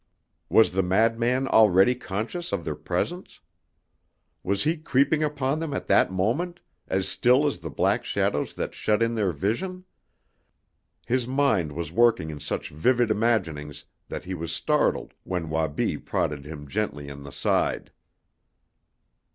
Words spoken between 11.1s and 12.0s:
mind was